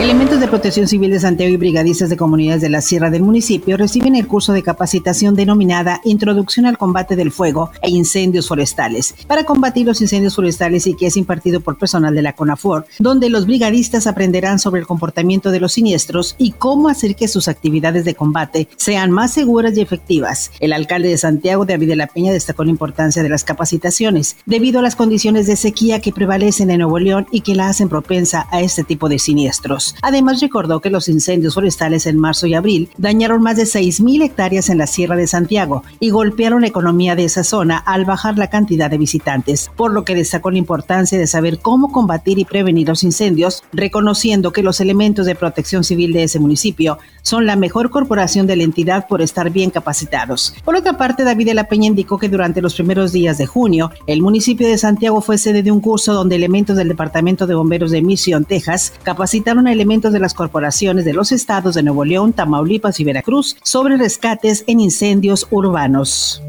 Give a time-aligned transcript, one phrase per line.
[0.00, 3.76] Elementos de Protección Civil de Santiago y brigadistas de comunidades de la Sierra del municipio
[3.76, 9.44] reciben el curso de capacitación denominada Introducción al Combate del Fuego e Incendios Forestales para
[9.44, 13.46] combatir los incendios forestales y que es impartido por personal de la CONAFOR, donde los
[13.46, 18.14] brigadistas aprenderán sobre el comportamiento de los siniestros y cómo hacer que sus actividades de
[18.14, 20.50] combate sean más seguras y efectivas.
[20.58, 24.80] El alcalde de Santiago, David de la Peña, destacó la importancia de las capacitaciones debido
[24.80, 28.48] a las condiciones de sequía que prevalecen en Nuevo León y que la hacen propensa
[28.50, 29.81] a este tipo de siniestros.
[30.02, 34.68] Además, recordó que los incendios forestales en marzo y abril dañaron más de 6.000 hectáreas
[34.68, 38.50] en la Sierra de Santiago y golpearon la economía de esa zona al bajar la
[38.50, 42.88] cantidad de visitantes, por lo que destacó la importancia de saber cómo combatir y prevenir
[42.88, 47.90] los incendios, reconociendo que los elementos de protección civil de ese municipio son la mejor
[47.90, 50.54] corporación de la entidad por estar bien capacitados.
[50.64, 53.90] Por otra parte, David de la Peña indicó que durante los primeros días de junio,
[54.06, 57.90] el municipio de Santiago fue sede de un curso donde elementos del Departamento de Bomberos
[57.90, 62.32] de Mission, Texas, capacitaron a elementos de las corporaciones de los estados de Nuevo León,
[62.32, 66.42] Tamaulipas y Veracruz sobre rescates en incendios urbanos.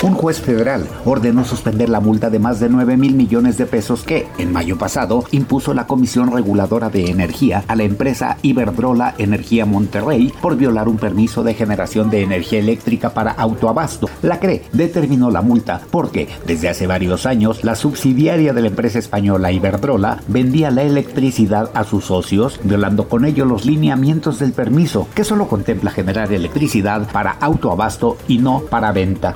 [0.00, 4.04] Un juez federal ordenó suspender la multa de más de 9 mil millones de pesos
[4.04, 9.66] que, en mayo pasado, impuso la Comisión Reguladora de Energía a la empresa Iberdrola Energía
[9.66, 14.08] Monterrey por violar un permiso de generación de energía eléctrica para autoabasto.
[14.22, 19.00] La CRE determinó la multa porque, desde hace varios años, la subsidiaria de la empresa
[19.00, 25.08] española Iberdrola vendía la electricidad a sus socios, violando con ello los lineamientos del permiso,
[25.16, 29.34] que solo contempla generar electricidad para autoabasto y no para venta.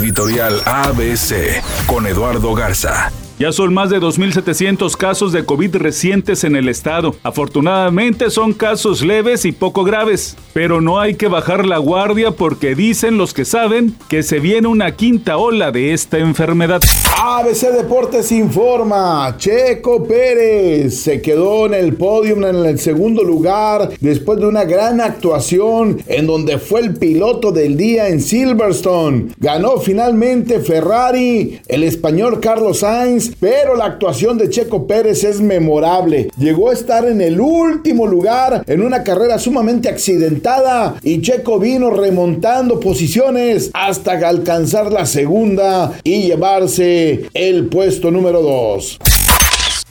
[0.00, 3.12] Editorial ABC con Eduardo Garza.
[3.40, 7.14] Ya son más de 2.700 casos de COVID recientes en el estado.
[7.22, 12.74] Afortunadamente son casos leves y poco graves, pero no hay que bajar la guardia porque
[12.74, 16.82] dicen los que saben que se viene una quinta ola de esta enfermedad.
[17.18, 24.38] ABC Deportes informa, Checo Pérez se quedó en el podio en el segundo lugar después
[24.38, 29.28] de una gran actuación en donde fue el piloto del día en Silverstone.
[29.38, 36.30] Ganó finalmente Ferrari, el español Carlos Sainz pero la actuación de Checo Pérez es memorable.
[36.38, 41.90] Llegó a estar en el último lugar en una carrera sumamente accidentada y Checo vino
[41.90, 49.19] remontando posiciones hasta alcanzar la segunda y llevarse el puesto número 2.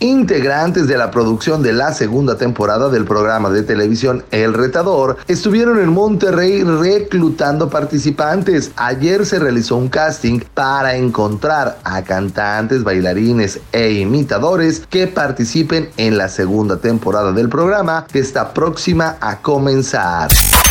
[0.02, 5.78] Integrantes de la producción de la segunda temporada del programa de televisión El Retador estuvieron
[5.78, 8.72] en Monterrey reclutando participantes.
[8.78, 16.18] Ayer se realizó un casting para encontrar a cantantes, bailarines e imitadores que participen en
[16.18, 20.30] la segunda temporada del programa que está próxima a comenzar.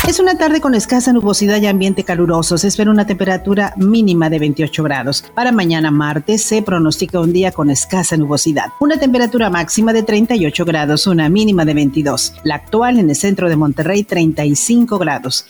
[0.09, 2.56] Es una tarde con escasa nubosidad y ambiente caluroso.
[2.56, 5.22] Se espera una temperatura mínima de 28 grados.
[5.34, 8.69] Para mañana martes se pronostica un día con escasa nubosidad.
[8.81, 12.34] Una temperatura máxima de 38 grados, una mínima de 22.
[12.45, 15.45] La actual en el centro de Monterrey 35 grados.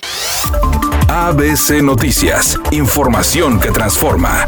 [1.06, 2.59] ABC Noticias.
[2.71, 4.47] Información que transforma.